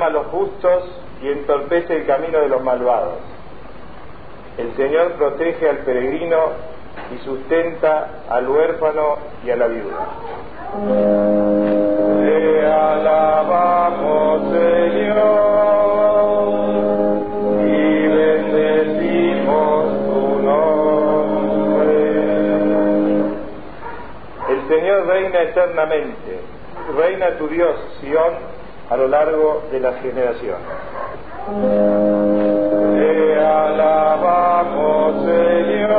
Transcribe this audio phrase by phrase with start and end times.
[0.00, 0.84] A los justos
[1.22, 3.18] y entorpece el camino de los malvados.
[4.56, 6.38] El Señor protege al peregrino
[7.14, 10.06] y sustenta al huérfano y a la viuda.
[12.24, 15.18] Te alabamos, Señor,
[17.66, 21.94] y bendecimos tu nombre.
[24.48, 26.40] El Señor reina eternamente,
[26.96, 28.49] reina tu Dios, Sión,
[28.90, 30.66] a lo largo de las generaciones.
[32.96, 35.90] Te alabamos, Señor,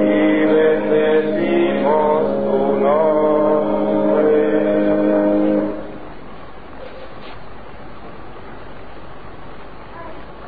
[0.00, 4.34] y bendecimos tu nombre.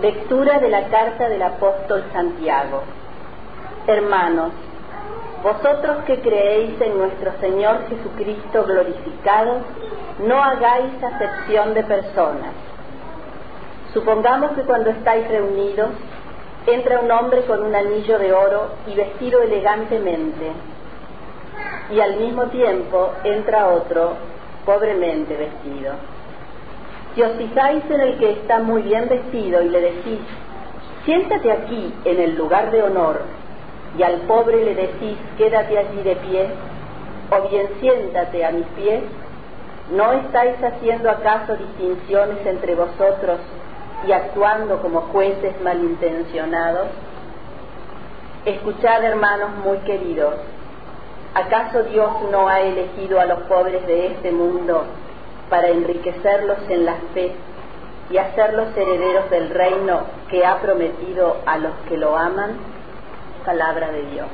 [0.00, 2.84] Lectura de la carta del apóstol Santiago.
[3.88, 4.52] Hermanos,
[5.42, 9.58] vosotros que creéis en nuestro Señor Jesucristo glorificado,
[10.26, 12.52] no hagáis acepción de personas.
[13.92, 15.90] Supongamos que cuando estáis reunidos,
[16.66, 20.52] entra un hombre con un anillo de oro y vestido elegantemente,
[21.90, 24.14] y al mismo tiempo entra otro
[24.64, 25.92] pobremente vestido.
[27.14, 30.18] Si os fijáis en el que está muy bien vestido y le decís,
[31.04, 33.20] siéntate aquí en el lugar de honor,
[33.98, 36.48] y al pobre le decís, quédate allí de pie,
[37.30, 39.02] o bien siéntate a mis pies,
[39.90, 43.38] ¿no estáis haciendo acaso distinciones entre vosotros
[44.06, 46.88] y actuando como jueces malintencionados?
[48.44, 50.34] Escuchad, hermanos muy queridos,
[51.34, 54.84] ¿acaso Dios no ha elegido a los pobres de este mundo
[55.50, 57.32] para enriquecerlos en la fe
[58.10, 62.75] y hacerlos herederos del reino que ha prometido a los que lo aman?
[63.46, 64.26] Palabra de Dios.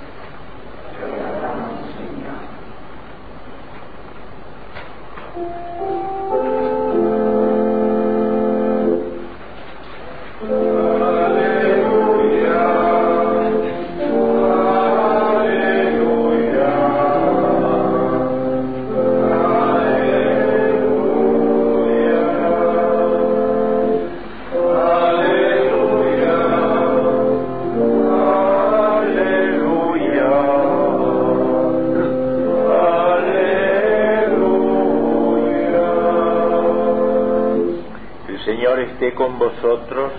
[38.70, 40.12] Esté con vosotros.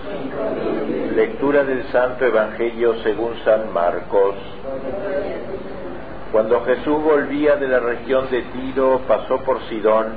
[1.14, 4.34] Lectura del Santo Evangelio según San Marcos.
[6.30, 10.08] Cuando Jesús volvía de la región de Tiro, pasó por Sidón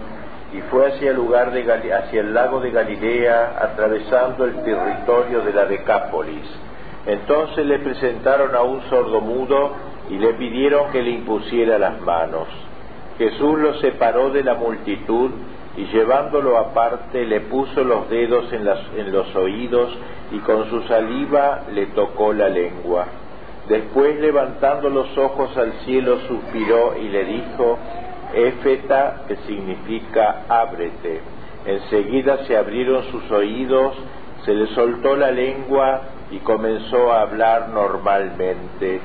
[0.53, 5.41] y fue hacia el, lugar de Gali- hacia el lago de Galilea, atravesando el territorio
[5.41, 6.47] de la Decápolis.
[7.05, 9.71] Entonces le presentaron a un sordomudo
[10.09, 12.47] y le pidieron que le impusiera las manos.
[13.17, 15.31] Jesús lo separó de la multitud
[15.77, 19.95] y llevándolo aparte le puso los dedos en, las- en los oídos
[20.31, 23.05] y con su saliva le tocó la lengua.
[23.69, 27.77] Después levantando los ojos al cielo suspiró y le dijo,
[28.33, 31.21] Éfeta, que significa ábrete.
[31.65, 33.95] Enseguida se abrieron sus oídos,
[34.45, 36.01] se le soltó la lengua
[36.31, 38.99] y comenzó a hablar normalmente.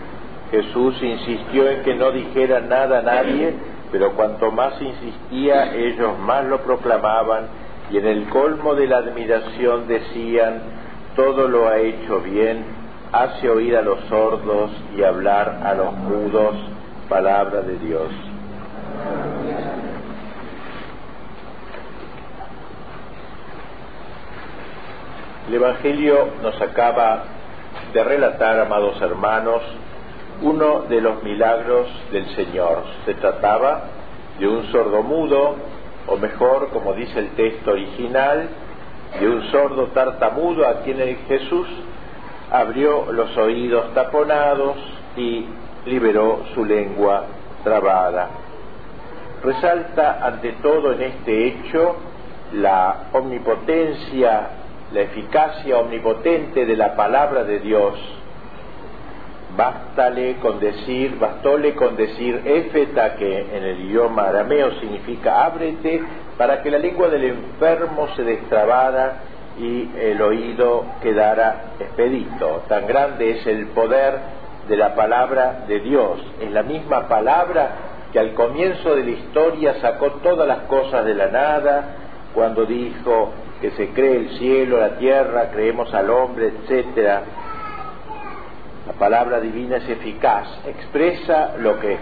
[0.50, 3.54] Jesús insistió en que no dijera nada a nadie,
[3.92, 7.46] pero cuanto más insistía, ellos más lo proclamaban
[7.90, 10.62] y en el colmo de la admiración decían,
[11.14, 12.64] todo lo ha hecho bien,
[13.12, 16.56] hace oír a los sordos y hablar a los mudos,
[17.10, 18.08] palabra de Dios.
[25.48, 27.24] El Evangelio nos acaba
[27.92, 29.60] de relatar, amados hermanos,
[30.42, 32.82] uno de los milagros del Señor.
[33.06, 33.84] Se trataba
[34.38, 35.54] de un sordomudo,
[36.06, 38.48] o mejor, como dice el texto original,
[39.18, 41.68] de un sordo tartamudo a quien el Jesús
[42.50, 44.76] abrió los oídos taponados
[45.16, 45.46] y
[45.86, 47.24] liberó su lengua
[47.64, 48.28] trabada.
[49.42, 51.96] Resalta ante todo en este hecho
[52.52, 54.50] la omnipotencia,
[54.92, 57.94] la eficacia omnipotente de la palabra de Dios.
[59.56, 66.02] Bástale con decir, bastóle con decir éfeta, que en el idioma arameo significa ábrete,
[66.38, 69.14] para que la lengua del enfermo se destrabara
[69.58, 72.62] y el oído quedara expedito.
[72.68, 74.14] Tan grande es el poder
[74.68, 76.20] de la palabra de Dios.
[76.40, 77.70] Es la misma palabra
[78.12, 81.96] que al comienzo de la historia sacó todas las cosas de la nada,
[82.34, 87.22] cuando dijo que se cree el cielo, la tierra, creemos al hombre, etcétera.
[88.86, 91.98] La palabra divina es eficaz, expresa lo que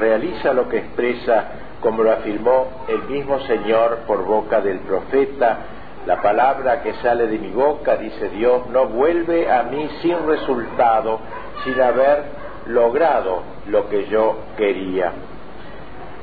[0.00, 1.44] realiza lo que expresa
[1.80, 5.58] como lo afirmó el mismo Señor por boca del profeta,
[6.04, 11.20] la palabra que sale de mi boca, dice Dios, no vuelve a mí sin resultado,
[11.64, 12.24] sin haber
[12.66, 15.12] logrado lo que yo quería.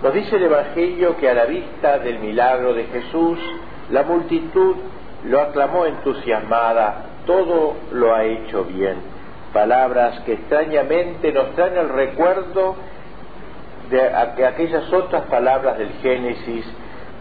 [0.01, 3.39] Nos dice el Evangelio que a la vista del milagro de Jesús,
[3.89, 4.75] la multitud
[5.25, 9.12] lo aclamó entusiasmada, todo lo ha hecho bien.
[9.53, 12.75] Palabras que extrañamente nos traen el recuerdo
[13.89, 16.65] de aquellas otras palabras del Génesis,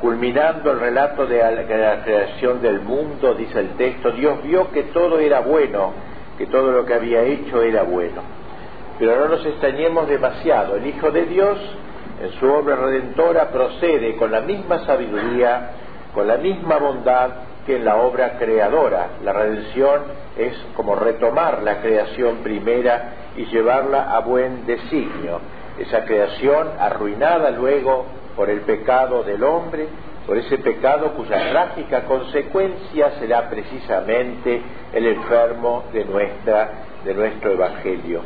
[0.00, 5.18] culminando el relato de la creación del mundo, dice el texto, Dios vio que todo
[5.18, 5.92] era bueno,
[6.38, 8.22] que todo lo que había hecho era bueno.
[8.98, 11.58] Pero no nos extrañemos demasiado, el Hijo de Dios
[12.22, 15.70] en su obra redentora procede con la misma sabiduría,
[16.14, 17.30] con la misma bondad
[17.66, 19.10] que en la obra creadora.
[19.24, 20.02] La redención
[20.36, 25.40] es como retomar la creación primera y llevarla a buen designio.
[25.78, 28.06] Esa creación arruinada luego
[28.36, 29.88] por el pecado del hombre,
[30.26, 34.62] por ese pecado cuya trágica consecuencia será precisamente
[34.92, 36.70] el enfermo de, nuestra,
[37.04, 38.20] de nuestro Evangelio.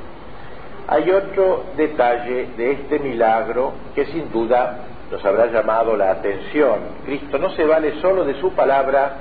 [0.88, 4.78] Hay otro detalle de este milagro que sin duda
[5.10, 6.80] nos habrá llamado la atención.
[7.04, 9.12] Cristo no se vale solo de su palabra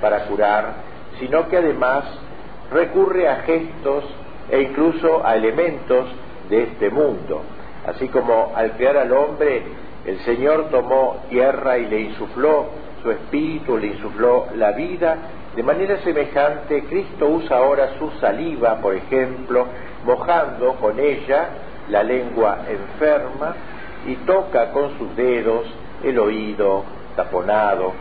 [0.00, 0.74] para curar,
[1.18, 2.04] sino que además
[2.70, 4.04] recurre a gestos
[4.50, 6.06] e incluso a elementos
[6.48, 7.42] de este mundo.
[7.86, 9.62] Así como al crear al hombre,
[10.06, 12.66] el Señor tomó tierra y le insufló
[13.02, 15.16] su espíritu, le insufló la vida,
[15.56, 19.66] de manera semejante Cristo usa ahora su saliva, por ejemplo,
[20.04, 21.48] mojando con ella
[21.88, 23.54] la lengua enferma
[24.06, 25.66] y toca con sus dedos
[26.02, 26.84] el oído
[27.16, 27.92] taponado.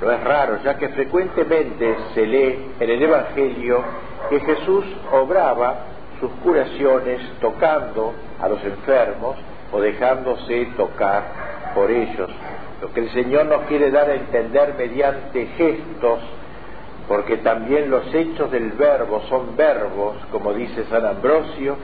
[0.00, 3.82] No es raro, ya que frecuentemente se lee en el Evangelio
[4.28, 5.76] que Jesús obraba
[6.20, 9.36] sus curaciones tocando a los enfermos
[9.72, 11.22] o dejándose tocar
[11.74, 12.30] por ellos.
[12.80, 16.20] Lo que el Señor nos quiere dar a entender mediante gestos
[17.08, 21.76] porque también los hechos del verbo son verbos, como dice San Ambrosio,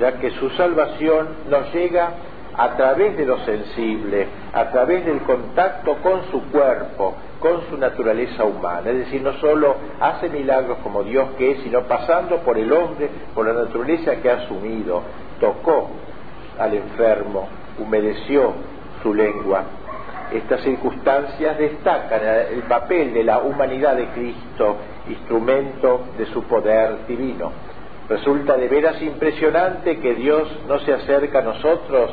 [0.00, 2.10] ya que su salvación nos llega
[2.56, 8.44] a través de lo sensible, a través del contacto con su cuerpo, con su naturaleza
[8.44, 8.90] humana.
[8.90, 13.08] Es decir, no solo hace milagros como Dios que es, sino pasando por el hombre,
[13.34, 15.02] por la naturaleza que ha asumido,
[15.40, 15.90] tocó
[16.58, 17.48] al enfermo,
[17.78, 18.52] humedeció
[19.02, 19.64] su lengua,
[20.32, 24.76] estas circunstancias destacan el papel de la humanidad de Cristo,
[25.08, 27.52] instrumento de su poder divino.
[28.08, 32.10] Resulta de veras impresionante que Dios no se acerca a nosotros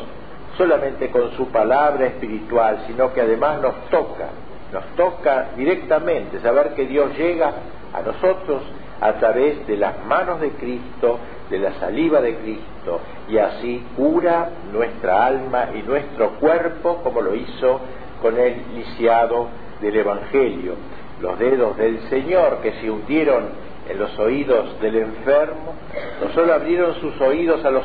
[0.62, 4.28] solamente con su palabra espiritual, sino que además nos toca,
[4.72, 7.52] nos toca directamente, saber que Dios llega
[7.92, 8.62] a nosotros
[9.02, 11.18] a través de las manos de Cristo,
[11.50, 17.34] de la saliva de Cristo, y así cura nuestra alma y nuestro cuerpo como lo
[17.34, 17.80] hizo
[18.22, 19.48] con el lisiado
[19.82, 20.76] del Evangelio.
[21.22, 25.74] Los dedos del Señor que se hundieron en los oídos del enfermo,
[26.22, 27.78] no solo abrieron sus oídos al,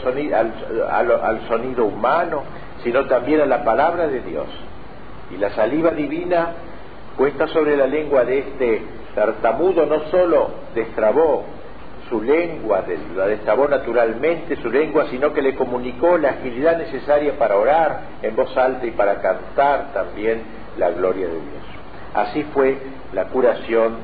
[1.10, 2.42] al sonido humano,
[2.82, 4.46] sino también a la palabra de Dios.
[5.30, 6.52] Y la saliva divina
[7.16, 8.82] puesta sobre la lengua de este
[9.14, 11.44] tartamudo no solo destrabó
[12.08, 12.84] su lengua,
[13.16, 18.36] la destrabó naturalmente su lengua, sino que le comunicó la agilidad necesaria para orar en
[18.36, 20.42] voz alta y para cantar también
[20.78, 21.64] la gloria de Dios.
[22.14, 22.78] Así fue
[23.12, 23.96] la curación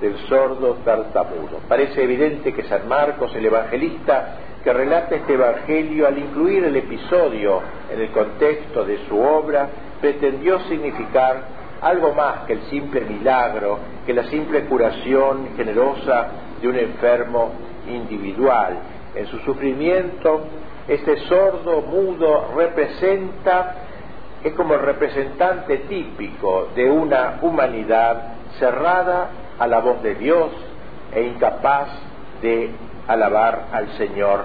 [0.00, 1.60] del sordo tartamudo.
[1.68, 7.60] Parece evidente que San Marcos, el evangelista, que relata este evangelio al incluir el episodio
[7.92, 9.68] en el contexto de su obra,
[10.00, 16.28] pretendió significar algo más que el simple milagro, que la simple curación generosa
[16.60, 17.52] de un enfermo
[17.88, 18.78] individual.
[19.14, 20.40] En su sufrimiento,
[20.88, 23.74] este sordo mudo representa,
[24.42, 30.50] es como el representante típico de una humanidad cerrada a la voz de Dios
[31.14, 31.88] e incapaz
[32.42, 32.70] de
[33.08, 34.44] alabar al Señor.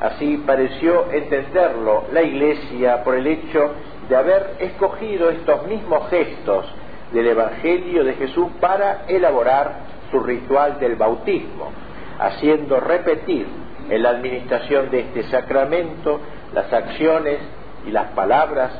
[0.00, 3.72] Así pareció entenderlo la Iglesia por el hecho
[4.08, 6.66] de haber escogido estos mismos gestos
[7.12, 9.72] del Evangelio de Jesús para elaborar
[10.10, 11.70] su ritual del bautismo,
[12.18, 13.46] haciendo repetir
[13.88, 16.20] en la administración de este sacramento
[16.52, 17.38] las acciones
[17.86, 18.72] y las palabras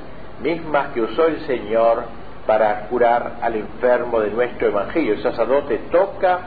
[0.42, 2.04] mismas que usó el Señor
[2.46, 5.14] para curar al enfermo de nuestro Evangelio.
[5.14, 6.40] El sacerdote toca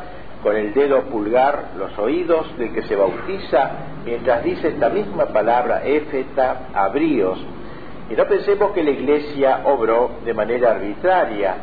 [0.44, 3.72] con el dedo pulgar los oídos del que se bautiza
[4.06, 7.40] mientras dice esta misma palabra, éfeta, abríos.
[8.10, 11.56] Y no pensemos que la Iglesia obró de manera arbitraria,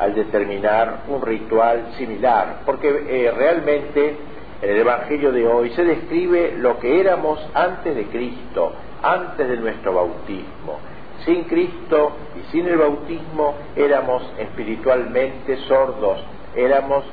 [0.00, 4.16] al determinar un ritual similar, porque eh, realmente
[4.62, 8.72] en el Evangelio de hoy se describe lo que éramos antes de Cristo,
[9.02, 10.78] antes de nuestro bautismo.
[11.26, 16.24] Sin Cristo y sin el bautismo éramos espiritualmente sordos,
[16.56, 17.04] éramos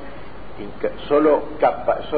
[1.08, 1.42] solo,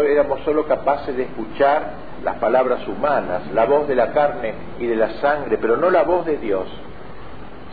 [0.06, 4.97] éramos solo capaces de escuchar las palabras humanas, la voz de la carne y de
[4.97, 6.66] la sangre, pero no la voz de Dios.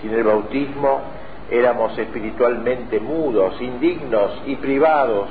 [0.02, 1.02] Sin el bautismo
[1.50, 5.30] éramos espiritualmente mudos, indignos y privados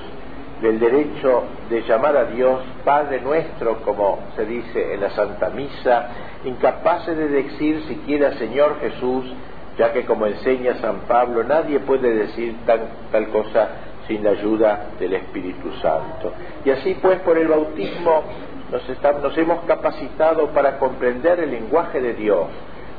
[0.61, 6.09] del derecho de llamar a Dios Padre nuestro, como se dice en la Santa Misa,
[6.45, 9.25] incapaces de decir siquiera Señor Jesús,
[9.76, 13.69] ya que como enseña San Pablo, nadie puede decir tal cosa
[14.06, 16.32] sin la ayuda del Espíritu Santo.
[16.64, 18.22] Y así pues por el bautismo
[18.70, 22.48] nos, hemos capacitado para comprender el lenguaje de Dios,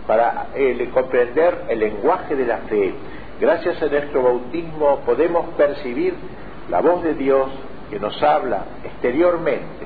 [0.06, 2.94] para eh, comprender el lenguaje de la fe.
[3.40, 6.14] Gracias a nuestro bautismo podemos percibir
[6.70, 7.50] la voz de Dios
[7.90, 9.86] que nos habla exteriormente,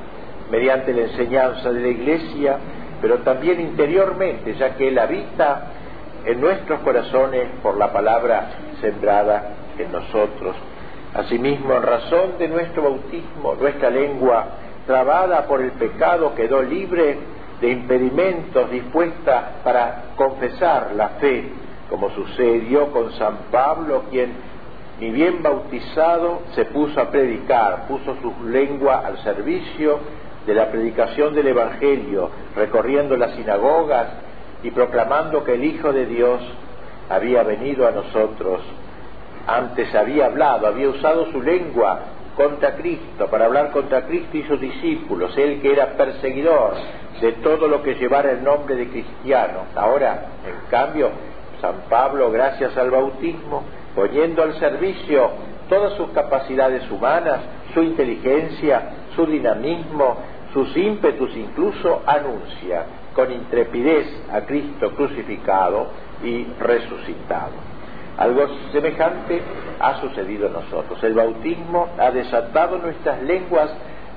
[0.49, 2.57] mediante la enseñanza de la Iglesia,
[3.01, 5.67] pero también interiormente, ya que Él habita
[6.25, 8.49] en nuestros corazones por la palabra
[8.79, 10.55] sembrada en nosotros.
[11.13, 14.45] Asimismo, en razón de nuestro bautismo, nuestra lengua,
[14.87, 17.17] trabada por el pecado, quedó libre
[17.59, 21.49] de impedimentos, dispuesta para confesar la fe,
[21.89, 24.31] como sucedió con San Pablo, quien,
[25.01, 29.99] ni bien bautizado, se puso a predicar, puso su lengua al servicio
[30.45, 34.07] de la predicación del Evangelio, recorriendo las sinagogas
[34.63, 36.41] y proclamando que el Hijo de Dios
[37.09, 38.61] había venido a nosotros
[39.47, 41.99] antes había hablado, había usado su lengua
[42.35, 46.73] contra Cristo, para hablar contra Cristo y sus discípulos, él que era perseguidor
[47.19, 49.65] de todo lo que llevara el nombre de cristiano.
[49.75, 51.09] Ahora, en cambio,
[51.59, 53.63] San Pablo, gracias al bautismo,
[53.95, 55.29] poniendo al servicio
[55.69, 57.41] todas sus capacidades humanas,
[57.73, 58.81] su inteligencia,
[59.15, 60.17] su dinamismo,
[60.53, 65.87] sus ímpetus incluso, anuncia con intrepidez a Cristo crucificado
[66.23, 67.70] y resucitado.
[68.17, 69.41] Algo semejante
[69.79, 71.01] ha sucedido en nosotros.
[71.03, 73.71] El bautismo ha desatado nuestras lenguas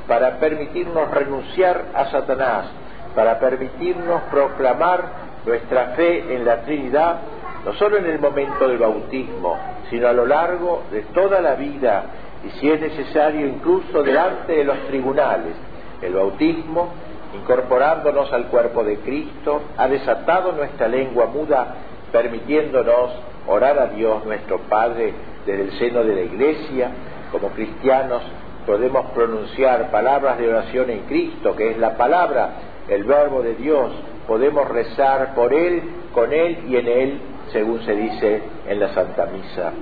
[0.07, 2.67] para permitirnos renunciar a Satanás,
[3.15, 5.05] para permitirnos proclamar
[5.47, 7.21] nuestra fe en la Trinidad,
[7.65, 9.57] no solo en el momento del bautismo,
[9.89, 12.05] sino a lo largo de toda la vida
[12.45, 15.55] y si es necesario incluso delante de los tribunales.
[16.03, 16.93] El bautismo,
[17.35, 21.75] incorporándonos al cuerpo de Cristo, ha desatado nuestra lengua muda,
[22.13, 23.13] permitiéndonos
[23.47, 25.13] orar a Dios nuestro Padre
[25.47, 26.91] desde el seno de la Iglesia.
[27.33, 28.23] Como cristianos
[28.67, 32.51] podemos pronunciar palabras de oración en Cristo, que es la palabra,
[32.89, 33.93] el verbo de Dios.
[34.27, 35.83] Podemos rezar por Él,
[36.13, 37.21] con Él y en Él,
[37.53, 39.73] según se dice en la Santa Misa.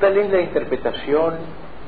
[0.00, 1.34] Tal es la interpretación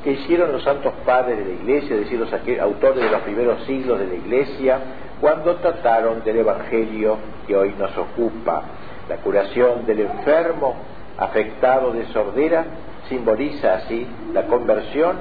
[0.05, 3.65] que hicieron los santos padres de la Iglesia, es decir, los autores de los primeros
[3.65, 4.79] siglos de la Iglesia,
[5.21, 8.63] cuando trataron del Evangelio que hoy nos ocupa.
[9.08, 10.75] La curación del enfermo
[11.18, 12.64] afectado de sordera
[13.08, 15.16] simboliza así la conversión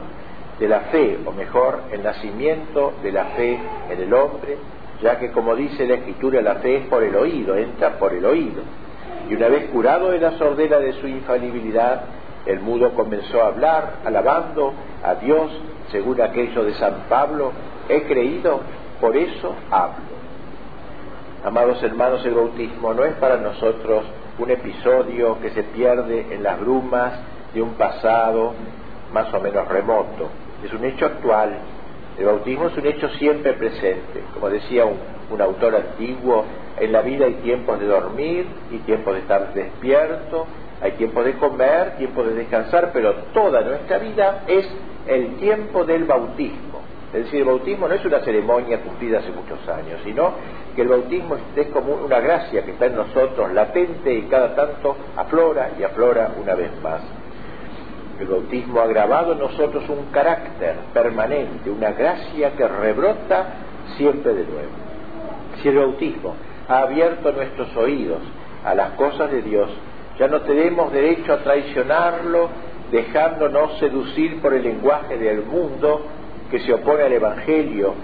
[0.60, 3.60] de la fe, o mejor, el nacimiento de la fe
[3.90, 4.58] en el hombre,
[5.02, 8.26] ya que como dice la escritura, la fe es por el oído, entra por el
[8.26, 8.62] oído.
[9.30, 12.04] Y una vez curado de la sordera de su infalibilidad,
[12.46, 14.74] el mudo comenzó a hablar, alabando
[15.04, 15.52] a Dios,
[15.92, 17.52] según aquello de San Pablo,
[17.90, 18.62] he creído,
[19.02, 20.23] por eso hablo.
[21.46, 24.06] Amados hermanos, el bautismo no es para nosotros
[24.40, 27.20] un episodio que se pierde en las brumas
[27.54, 28.54] de un pasado
[29.12, 30.30] más o menos remoto.
[30.64, 31.58] Es un hecho actual.
[32.18, 34.24] El bautismo es un hecho siempre presente.
[34.34, 36.46] Como decía un, autor antiguo,
[36.80, 40.46] en la vida hay tiempos de dormir y tiempos de estar despierto,
[40.82, 44.66] hay tiempos de comer, tiempos de descansar, pero toda nuestra vida es
[45.08, 46.73] el tiempo del bautismo.
[47.14, 50.34] Es decir, el bautismo no es una ceremonia cumplida hace muchos años, sino
[50.76, 54.96] que el bautismo es como una gracia que está en nosotros, latente y cada tanto
[55.16, 57.02] aflora y aflora una vez más.
[58.20, 63.46] El bautismo ha grabado en nosotros un carácter permanente, una gracia que rebrota
[63.96, 64.72] siempre de nuevo.
[65.62, 66.36] Si el bautismo
[66.68, 68.22] ha abierto nuestros oídos
[68.66, 69.70] a las cosas de Dios,
[70.18, 72.50] ya no tenemos derecho a traicionarlo
[72.92, 76.06] dejándonos seducir por el lenguaje del mundo
[76.54, 77.96] que se opone al Evangelio.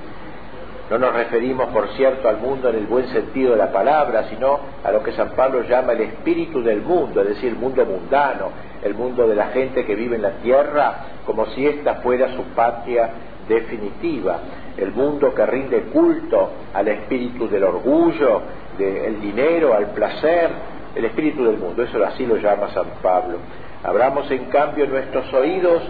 [0.89, 4.59] No nos referimos, por cierto, al mundo en el buen sentido de la palabra, sino
[4.83, 8.47] a lo que San Pablo llama el espíritu del mundo, es decir, el mundo mundano,
[8.81, 10.95] el mundo de la gente que vive en la tierra,
[11.27, 13.11] como si ésta fuera su patria
[13.47, 14.39] definitiva,
[14.77, 18.41] el mundo que rinde culto al espíritu del orgullo,
[18.79, 20.49] del dinero, al placer,
[20.95, 23.37] el espíritu del mundo, eso así lo llama San Pablo.
[23.83, 25.83] Abramos en cambio nuestros oídos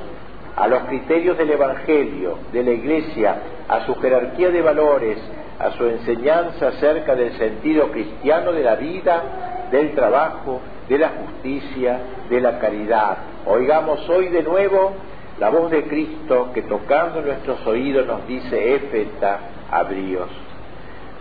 [0.55, 3.35] a los criterios del Evangelio, de la Iglesia,
[3.67, 5.17] a su jerarquía de valores,
[5.59, 9.23] a su enseñanza acerca del sentido cristiano de la vida
[9.71, 13.17] del trabajo, de la justicia, de la caridad.
[13.45, 14.93] Oigamos hoy de nuevo
[15.39, 19.39] la voz de Cristo que tocando nuestros oídos nos dice, Éfeta,
[19.71, 20.29] abríos.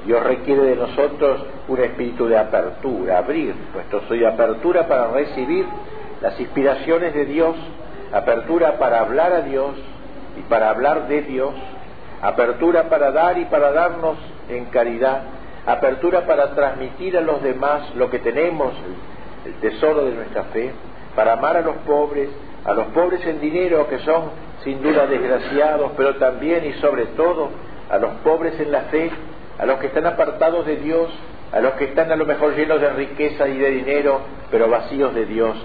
[0.07, 5.67] Dios requiere de nosotros un espíritu de apertura, abrir nuestros oídos, apertura para recibir
[6.21, 7.55] las inspiraciones de Dios,
[8.13, 9.75] apertura para hablar a Dios
[10.39, 11.55] y para hablar de Dios,
[12.23, 14.17] apertura para dar y para darnos
[14.49, 15.23] en caridad,
[15.67, 18.73] apertura para transmitir a los demás lo que tenemos,
[19.45, 20.73] el tesoro de nuestra fe,
[21.15, 22.31] para amar a los pobres,
[22.65, 24.31] a los pobres en dinero que son
[24.65, 27.51] sin duda desgraciados, pero también y sobre todo
[27.91, 29.11] a los pobres en la fe,
[29.59, 31.09] a los que están apartados de Dios,
[31.53, 35.15] a los que están a lo mejor llenos de riqueza y de dinero, pero vacíos
[35.15, 35.57] de Dios,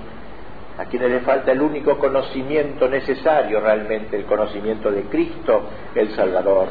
[0.77, 5.63] a quienes les falta el único conocimiento necesario realmente, el conocimiento de Cristo,
[5.94, 6.68] el Salvador.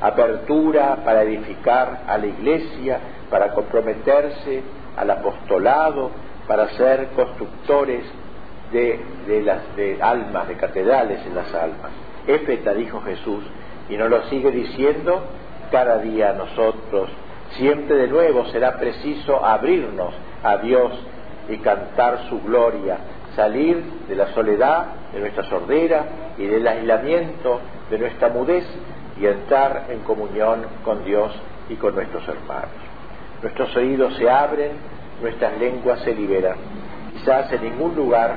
[0.00, 2.98] Apertura para edificar a la iglesia,
[3.30, 4.62] para comprometerse
[4.96, 6.10] al apostolado,
[6.46, 8.04] para ser constructores
[8.72, 11.92] de, las de almas, de catedrales en las almas.
[12.26, 13.44] Éfeta, dijo Jesús,
[13.88, 15.22] y nos lo sigue diciendo
[15.70, 17.10] cada día a nosotros.
[17.56, 20.92] Siempre de nuevo será preciso abrirnos a Dios
[21.48, 22.98] y cantar su gloria,
[23.34, 26.04] salir de la soledad, de nuestra sordera
[26.38, 27.60] y del aislamiento
[27.90, 28.64] de nuestra mudez
[29.20, 31.32] y entrar en comunión con Dios
[31.68, 32.70] y con nuestros hermanos.
[33.42, 34.72] Nuestros oídos se abren,
[35.20, 36.56] nuestras lenguas se liberan.
[37.12, 38.36] Quizás en ningún lugar,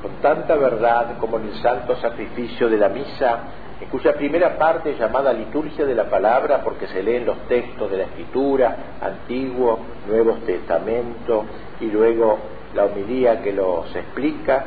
[0.00, 3.38] con tanta verdad como en el santo sacrificio de la misa,
[3.80, 7.98] en cuya primera parte llamada liturgia de la palabra, porque se leen los textos de
[7.98, 11.44] la escritura, Antiguo, Nuevo Testamento,
[11.80, 12.38] y luego
[12.74, 14.64] la homilía que los explica,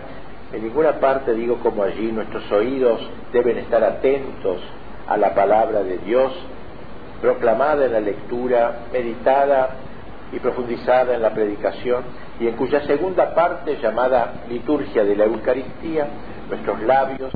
[0.53, 3.01] en ninguna parte digo como allí nuestros oídos
[3.33, 4.61] deben estar atentos
[5.07, 6.33] a la palabra de Dios,
[7.21, 9.69] proclamada en la lectura, meditada
[10.31, 12.03] y profundizada en la predicación,
[12.39, 16.07] y en cuya segunda parte, llamada liturgia de la Eucaristía,
[16.49, 17.31] nuestros labios